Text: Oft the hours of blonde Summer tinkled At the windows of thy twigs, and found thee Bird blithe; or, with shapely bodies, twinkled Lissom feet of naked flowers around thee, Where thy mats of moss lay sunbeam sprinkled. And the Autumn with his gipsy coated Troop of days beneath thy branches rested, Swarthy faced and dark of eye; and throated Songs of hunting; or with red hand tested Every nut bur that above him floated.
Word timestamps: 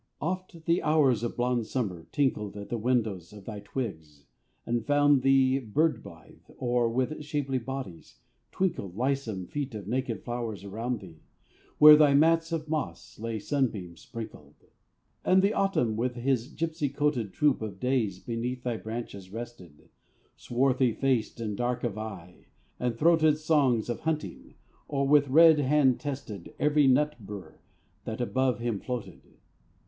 Oft 0.19 0.65
the 0.65 0.81
hours 0.81 1.21
of 1.21 1.37
blonde 1.37 1.67
Summer 1.67 2.07
tinkled 2.11 2.57
At 2.57 2.69
the 2.69 2.77
windows 2.79 3.31
of 3.33 3.45
thy 3.45 3.59
twigs, 3.59 4.25
and 4.65 4.83
found 4.83 5.21
thee 5.21 5.59
Bird 5.59 6.01
blithe; 6.01 6.41
or, 6.57 6.89
with 6.89 7.23
shapely 7.23 7.59
bodies, 7.59 8.17
twinkled 8.51 8.95
Lissom 8.97 9.45
feet 9.47 9.75
of 9.75 9.87
naked 9.87 10.23
flowers 10.23 10.63
around 10.63 11.01
thee, 11.01 11.21
Where 11.77 11.95
thy 11.95 12.15
mats 12.15 12.51
of 12.51 12.67
moss 12.67 13.19
lay 13.19 13.37
sunbeam 13.37 13.95
sprinkled. 13.95 14.55
And 15.23 15.43
the 15.43 15.53
Autumn 15.53 15.95
with 15.95 16.15
his 16.15 16.47
gipsy 16.47 16.89
coated 16.89 17.31
Troop 17.31 17.61
of 17.61 17.79
days 17.79 18.17
beneath 18.17 18.63
thy 18.63 18.77
branches 18.77 19.29
rested, 19.31 19.89
Swarthy 20.35 20.93
faced 20.93 21.39
and 21.39 21.55
dark 21.55 21.83
of 21.83 21.95
eye; 21.99 22.47
and 22.79 22.97
throated 22.97 23.37
Songs 23.37 23.87
of 23.87 23.99
hunting; 23.99 24.55
or 24.87 25.07
with 25.07 25.27
red 25.27 25.59
hand 25.59 25.99
tested 25.99 26.55
Every 26.57 26.87
nut 26.87 27.17
bur 27.19 27.59
that 28.05 28.19
above 28.19 28.57
him 28.57 28.79
floated. 28.79 29.21